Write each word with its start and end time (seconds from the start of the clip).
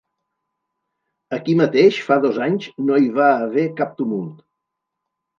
Aquí 1.37 1.53
mateix 1.59 1.99
fa 2.07 2.17
dos 2.23 2.39
anys 2.45 2.65
no 2.87 2.97
hi 3.01 3.09
va 3.19 3.27
haver 3.49 3.67
cap 3.83 3.93
tumult. 4.01 4.41